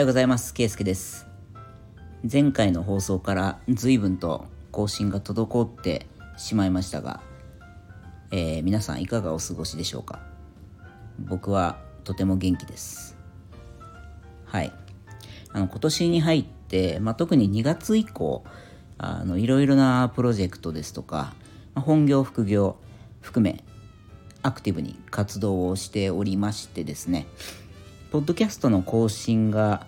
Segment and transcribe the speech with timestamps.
[0.00, 0.54] おはようございます。
[0.54, 1.26] ケイスケです。
[2.22, 6.06] 前回の放送から随分と更新が滞って
[6.38, 7.20] しまいましたが、
[8.30, 10.20] えー、皆さんいかがお過ごしでしょうか？
[11.18, 13.18] 僕はとても元気です。
[14.46, 14.72] はい。
[15.52, 18.42] あの今年に入って、まあ、特に2月以降
[18.96, 21.34] あのいろいろなプロジェクトですとか、
[21.74, 22.78] まあ、本業副業
[23.20, 23.62] 含め
[24.40, 27.26] アクティブに活動をしておりましてですね
[28.10, 29.86] ポッドキャストの更新が、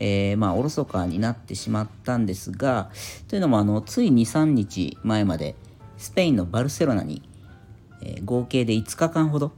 [0.00, 2.90] えー、まあ、おろそかになってしまったんですが、
[3.28, 5.54] というのも、あの、つい2、3日前まで、
[5.98, 7.22] スペインのバルセロナに、
[8.02, 9.52] えー、合計で5日間ほど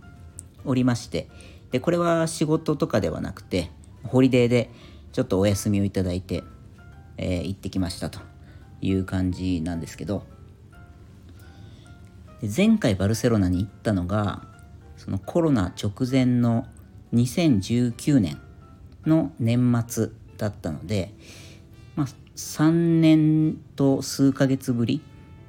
[0.65, 1.28] おりまして、
[1.70, 3.70] で、これは仕事とかではなくて、
[4.02, 4.70] ホリデーで
[5.12, 6.43] ちょっとお休みをいただいて、
[7.16, 8.18] えー、行ってきましたと
[8.80, 10.24] いう感じなんですけど、
[12.43, 14.43] 前回バルセロナに行ったのが、
[14.96, 16.66] そのコロナ直前の
[17.15, 18.40] 2019年
[19.07, 20.10] の年末
[20.43, 21.15] だったので、
[21.95, 25.01] まあ、3年と数ヶ月ぶり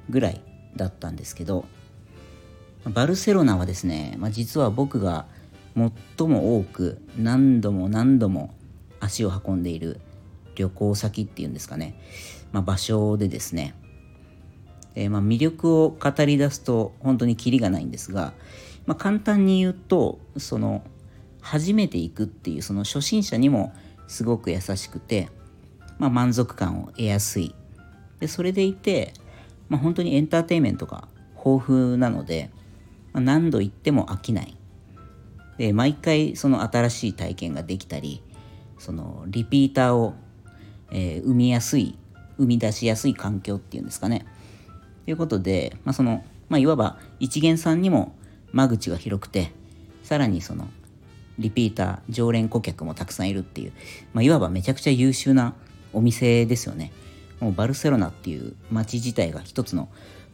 [0.08, 0.40] ぐらい
[0.76, 1.64] だったんですけど
[2.84, 5.26] バルセロナはですね、まあ、実は僕が
[6.16, 8.54] 最も多く何度も何度も
[9.00, 10.00] 足を運んでいる
[10.54, 12.00] 旅行先っていうんですかね、
[12.52, 13.74] まあ、場所でですね、
[14.94, 18.32] えー、まあ魅力を語り出すと本当にキリがないんですが、
[18.86, 20.84] まあ、簡単に言うとその
[21.40, 23.72] 初めて行くっていうその初心者にも
[24.08, 25.28] すごく優しくて、
[25.98, 27.54] まあ、満足感を得やすい。
[28.20, 29.12] でそれでいて、
[29.68, 32.50] まあ、本当にエンターテインメントが豊富なので、
[33.12, 34.56] まあ、何度行っても飽きない。
[35.58, 38.22] で毎回その新しい体験ができたり
[38.76, 40.14] そのリピーターを、
[40.90, 41.96] えー、生みやすい
[42.38, 44.26] 生み出しやすい環境っていうんですかね。
[45.04, 48.14] ということで、まあそのまあ、いわば一元さんにも
[48.52, 49.52] 間口が広くて
[50.02, 50.68] さらにその
[51.38, 53.72] リピーター常連顧客もたくさんいるっていう、
[54.12, 55.54] まあ、いわばめちゃくちゃ優秀な
[55.92, 56.92] お店ですよね。
[57.40, 59.88] もうバルセロナっていう街自体が一つの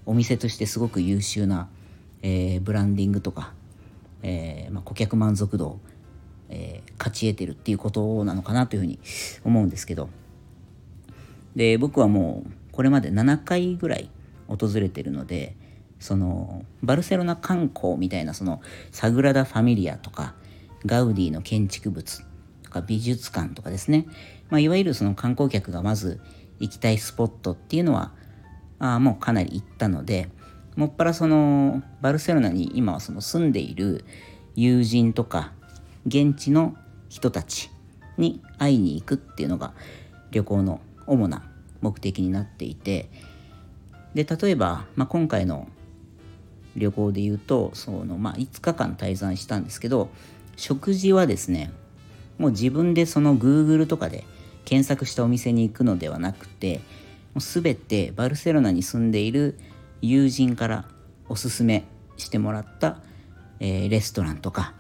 [0.07, 1.69] お店としてすごく優秀な、
[2.23, 3.53] えー、ブランディングとか、
[4.23, 5.81] えーまあ、顧客満足度を、
[6.49, 8.99] えー、勝ち得てるっていうことなのかなというふうに
[9.45, 10.09] 思うんですけど。
[11.57, 14.09] で僕はもうこれまで7回ぐらい
[14.49, 15.57] 訪れてるので
[15.99, 20.35] そのバルセロナ観光みたいなそのサグラダ・ファミリアとか
[20.87, 22.23] ガウディの建築物
[22.63, 24.07] とか美術館とかですね、
[24.49, 26.21] まあ、いわゆるその観光客がまず
[26.59, 28.13] 行きたいスポットっていうのは
[28.79, 30.29] あもうかなり行ったので
[30.77, 34.05] もっぱらそのバルセロナに今はその住んでいる
[34.55, 35.53] 友人とか
[36.07, 36.77] 現地の
[37.09, 37.71] 人たち
[38.17, 39.75] に会いに行くっていうのが
[40.31, 43.11] 旅行の主な目的になっていて。
[44.15, 45.69] で例えば、まあ、今回の
[46.77, 50.11] 旅行で言うとその、まあ、5日間滞在したんですけど
[50.61, 51.73] 食事はですね
[52.37, 54.25] もう自分でその Google とかで
[54.67, 56.81] 検索したお店に行くのではなくて
[57.33, 59.59] もう全てバルセロナに住んでいる
[60.03, 60.85] 友人から
[61.31, 61.85] おすすめ
[62.19, 62.99] してもらった、
[63.59, 64.75] えー、レストランとか、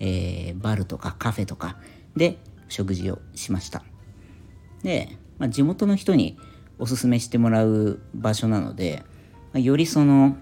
[0.00, 1.78] えー、バルとかカフェとか
[2.14, 2.36] で
[2.68, 3.82] 食事をしました。
[4.82, 6.38] で、まあ、地元の人に
[6.78, 9.02] おすすめしてもらう場所なので、
[9.54, 10.36] まあ、よりその、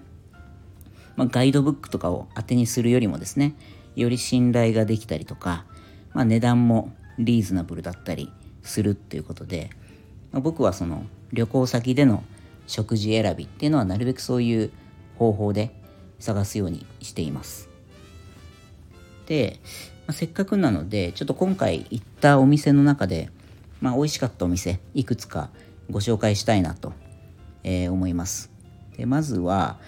[1.15, 3.55] まあ、ガイドブックとかを当てにするよりもですね
[3.95, 5.65] より信頼ができたりとか、
[6.13, 8.31] まあ、値段もリーズナブルだったり
[8.63, 9.69] するっていうことで、
[10.31, 12.23] まあ、僕はその旅行先での
[12.67, 14.71] 食事選びっていうのはなるべくそういう
[15.17, 15.71] 方法で
[16.19, 17.69] 探すようにしています。
[19.27, 19.59] で、
[20.07, 23.29] まあ、せっかくなのでちょっと今回行ったお店の中で、
[23.81, 25.49] まあ、美味しかったお店いくつか
[25.89, 26.93] ご紹介したいなと、
[27.63, 28.51] えー、思います。
[28.97, 29.79] でまずは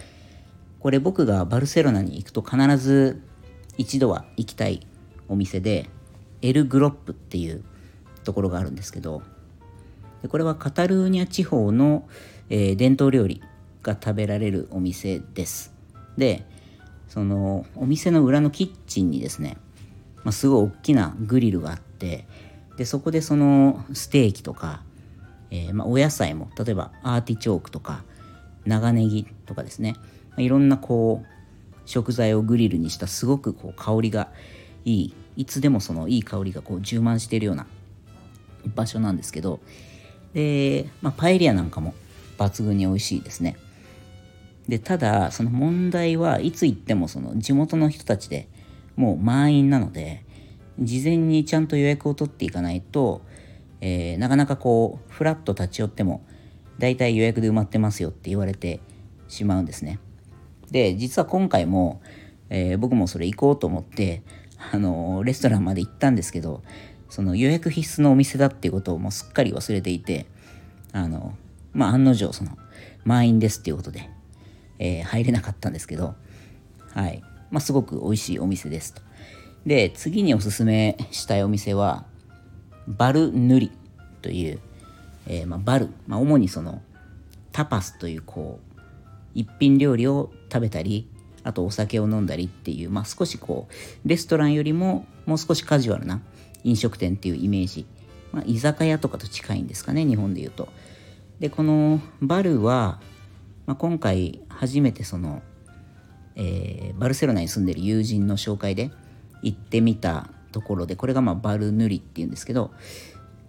[0.80, 3.22] これ僕がバルセロナに行くと必ず
[3.78, 4.86] 一度は行きたい
[5.28, 5.90] お店で
[6.42, 7.64] エル・グロップっていう
[8.24, 9.22] ところがあるんですけど
[10.22, 12.08] でこれはカタルーニャ地方の、
[12.50, 13.42] えー、伝統料理
[13.84, 15.74] が食べられるお店です。
[16.18, 16.44] で
[17.08, 19.58] そのお店の裏のキッチンにですね、
[20.24, 22.26] まあ、すごい大きなグリルがあって
[22.78, 24.82] でそこでそのステーキとか、
[25.52, 28.04] えー、まあ、お野菜も例えばアーティチョークとか
[28.66, 29.96] 長ネギとかですね、
[30.32, 31.37] まあ、いろんなこう
[31.88, 34.30] 食材をグリルにしたすごくこう香りが
[34.86, 37.66] いいいつでもそのいい香りがこう充満しているような
[38.76, 39.60] 場所なんですけど
[40.34, 41.96] で、まあ、パエリアなんかも
[42.38, 43.58] 抜群に美味しいですね。
[44.68, 48.50] でただその問題はいつ行ってもその地元の人たちで
[48.98, 50.26] もう満員なので
[50.78, 53.22] 事前にちゃんと予約を取っていかないと、
[53.80, 56.26] えー、なかなかこうフラッと立ち寄っても
[56.80, 58.82] 大体予約で埋まってますよって言われて
[59.30, 60.00] しまうんですね。
[60.72, 62.02] で、実は今回も、
[62.50, 64.22] えー、僕もそれ行こうと思って、
[64.72, 66.64] あのー、レストランまで行ったんですけど、
[67.10, 70.26] その予約必須のお店だっていうことをもうすっかり忘れていて
[70.92, 71.36] あの
[71.74, 72.58] まあ案の定その
[73.06, 74.10] 満員ですっていうことで、
[74.80, 76.16] え、入れなかったんですけど
[76.94, 77.22] はい。
[77.50, 79.02] まあすごく美味しいお店ですと。
[79.66, 82.06] で次におすすめしたいお店は
[82.88, 83.72] バルヌリ
[84.22, 84.60] という、
[85.28, 86.82] えー、まあ、バル、まあ、主にその
[87.52, 88.67] タパスというこう
[89.34, 91.10] 一品料理を食べたり
[91.44, 96.22] あとお酒を飲んだりっていう、まあ、少しこうレストランよりももう少しカジュアルな
[96.64, 97.86] 飲食店っていうイメージ、
[98.34, 100.68] まあ、居酒屋とかと近いんですかね日本で言うと。
[101.40, 103.00] でこのバルは、
[103.66, 105.42] まあ、今回初めてその、
[106.36, 108.92] えー、バルセロナに住んでる友人の紹介で
[109.44, 112.72] 行ってみたところでこれがまあバルヌリっていうんですけど、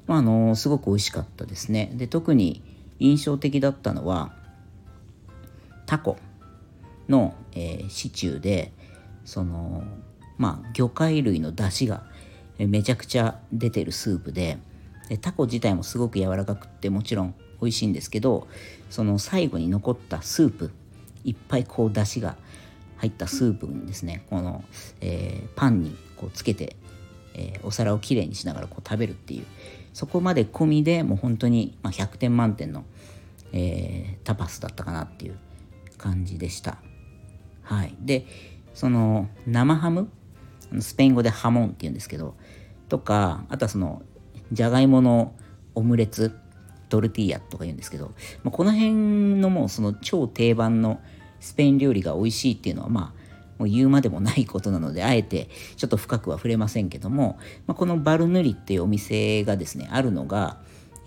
[0.07, 1.91] まあ、あのすごく美味しかったですね。
[1.95, 2.63] で特に
[2.99, 4.33] 印象的だったのは
[5.89, 6.19] タコ
[7.09, 8.73] の、えー、シチューで
[9.25, 9.83] その
[10.37, 12.03] まあ魚介類の出汁が
[12.59, 14.59] めちゃくちゃ出てるスープで
[15.09, 18.47] でタコ自体もすごく柔らかくってもちろん美味しいんですけど
[18.91, 20.71] その最後に残ったスープ
[21.25, 22.37] いっぱいこう出汁が
[22.99, 24.25] 入ったスープにですね。
[24.29, 24.65] この、
[25.01, 26.77] えー、パンにこうつけて、
[27.35, 29.47] えー、お皿をきれいにしながらこう食べるっていう。
[29.95, 32.85] そこまで込みでもう本当に、まあ、100点満点の、
[33.53, 35.39] えー、タパスだったかなっていう
[35.99, 36.79] 感じでした。
[37.63, 38.25] はい、で
[38.73, 40.09] その生ハム？
[40.81, 42.35] スペイン語でハモンっていうんですけど
[42.89, 44.03] とかあとはその
[44.53, 45.35] じゃがいもの
[45.75, 46.39] オムレツ
[46.89, 48.13] トルティーヤとか言うんですけど、
[48.43, 51.01] まあ、この辺のもうその超定番の
[51.41, 53.19] スペイン料理が美味しいっていうのはまあ
[53.59, 60.59] もう言うまでもないことなのであえてちょっと深くは触れませんけども、まあ、このバルヌリっていうお店がですねあるのが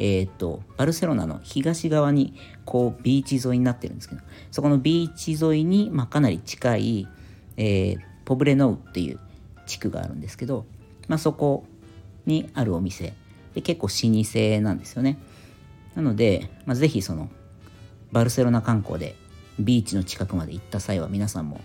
[0.04, 2.34] えーと、バルセロナの東側に
[2.66, 7.08] こうビーチ沿いになってるんですけどそこのビーチ沿いに、まあ、かなり近い、
[7.56, 9.20] えー、ポブレノウっていう
[9.68, 10.66] 地区があるんですけど、
[11.08, 11.66] まあ、そこ
[12.26, 13.14] にあるお店。
[13.54, 15.20] で結構老舗なんですよね。
[15.94, 17.30] なので、まあ、ぜひその
[18.12, 19.16] バルセロナ観光で
[19.60, 21.62] ビーチの近くまで行った際は皆さんも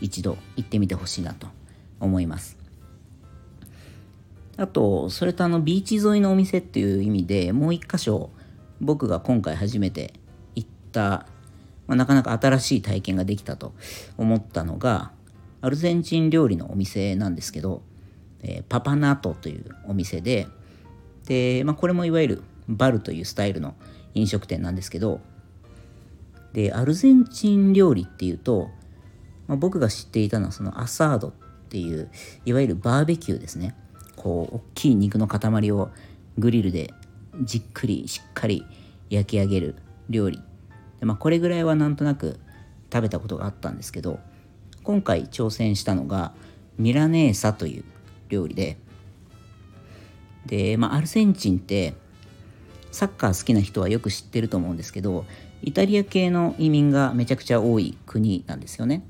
[0.00, 1.48] 一度行ってみてほしいなと
[1.98, 2.59] 思います。
[4.60, 8.28] あと、それとあのビーチ沿いのお店っていう意味でもう一箇所
[8.78, 10.12] 僕が今回初めて
[10.54, 11.26] 行った、
[11.86, 13.72] まあ、なかなか新しい体験ができたと
[14.18, 15.12] 思ったのが
[15.62, 17.80] アルゼンチン料理のお店なんですけど、
[18.42, 20.46] えー、パパナートというお店で
[21.24, 23.74] で、まあ、これもいわゆるバルというスタイルの
[24.12, 25.22] 飲食店なんですけど
[26.52, 28.68] でアルゼンチン料理っていうと、
[29.46, 31.32] まあ、僕が知っていたのはそのアサードっ
[31.70, 32.10] ていう
[32.44, 33.74] いわゆるバーベキューですね。
[34.20, 35.88] こう大きい肉の塊を
[36.36, 36.92] グリルで
[37.40, 38.66] じっくりしっかり
[39.08, 39.76] 焼き上げる
[40.10, 40.42] 料理
[40.98, 42.38] で、まあ、これぐらいはなんとなく
[42.92, 44.20] 食べたことがあったんですけど
[44.84, 46.34] 今回挑戦したのが
[46.76, 47.84] ミラネーサという
[48.28, 48.76] 料理で
[50.44, 51.94] で、まあ、アルゼンチンって
[52.92, 55.24] サッカー好きな人はよく知ってると思うんですけど
[55.62, 59.02] イタリア系の移民がめちゃくちゃ多い国なんですよね。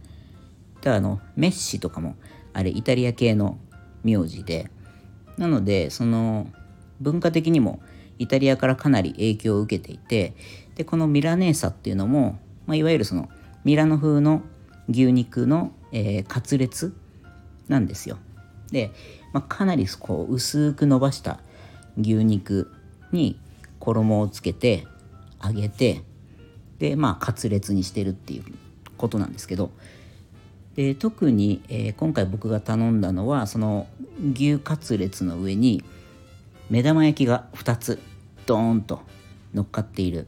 [0.77, 2.15] だからあのメッシとかも
[2.53, 3.59] あれイタリア系の
[4.05, 4.71] 名字で
[5.41, 6.47] なのでその
[7.01, 7.81] 文化的にも
[8.19, 10.35] イタリアからかなり影響を受けていて
[10.75, 13.31] でこのミラネーサっていうのも、まあ、いわゆるその
[13.65, 14.43] ミラノ風の
[14.91, 16.95] 牛肉の、えー、カツレツ
[17.69, 18.19] なんですよ。
[18.71, 18.93] で、
[19.33, 21.41] まあ、かなりこう薄く伸ばした
[21.99, 22.71] 牛肉
[23.11, 23.41] に
[23.79, 24.87] 衣をつけて
[25.43, 26.03] 揚げて
[26.79, 28.45] でまあカツレツにしてるっていう
[28.99, 29.71] ことなんですけど
[30.81, 33.87] で特に、えー、今回僕が頼んだのはその
[34.33, 35.85] 牛カツレツの上に
[36.71, 38.01] 目玉焼きが2つ
[38.47, 39.03] ドーンと
[39.53, 40.27] 乗っかっている。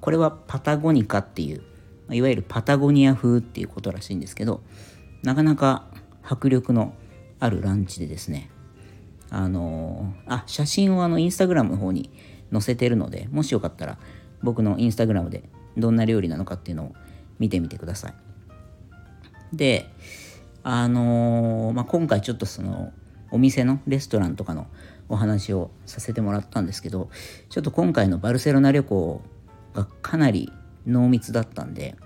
[0.00, 1.62] これはパタゴニカっていう
[2.10, 4.64] いわゆるパタゴニア風っていうことらしいんですけど
[5.22, 5.86] なかなか
[6.24, 6.94] 迫力の
[7.38, 8.50] あるランチでですね
[9.30, 12.10] あのー、あ写真をあのインスタグラムの方に
[12.50, 13.98] 載せてるのでもしよかったら
[14.42, 16.94] 僕のインスタグラムでどんな料理なのかっていうのを
[17.38, 18.33] 見てみてください。
[19.56, 19.90] で
[20.62, 22.92] あのー、まあ、今回ちょっとその
[23.30, 24.66] お店のレストランとかの
[25.08, 27.10] お話をさせてもらったんですけど
[27.50, 29.20] ちょっと今回のバルセロナ旅行
[29.74, 30.50] がかなり
[30.86, 31.96] 濃密だったんで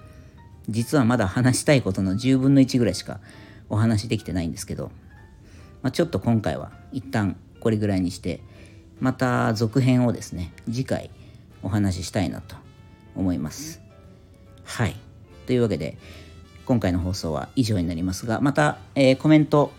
[0.68, 3.20] 実はまだ話したいことの10分の1ぐらいしか
[3.68, 4.90] お話できてないんですけど、
[5.82, 8.40] まあ、ちょっと今回は一旦これぐらいにして
[9.00, 11.10] また続編をですね次回
[11.62, 12.56] お話ししたいなと
[13.14, 13.80] 思います。
[14.64, 14.96] はい。
[15.46, 15.96] というわけで
[16.68, 19.72] 今回の放送は以上になりますが、また、えー、コメント、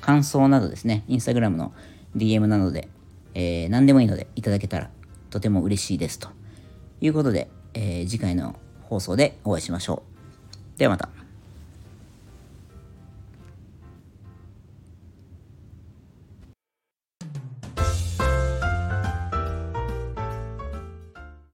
[0.00, 1.74] 感想などですね、インスタグラムの
[2.16, 2.88] DM などで、
[3.34, 4.88] えー、何でもいいのでいただけたら
[5.28, 6.30] とても嬉しいですと
[7.02, 10.04] いうことで、えー、次回の放送でお会いしましょ
[10.74, 10.78] う。
[10.78, 11.21] ではまた。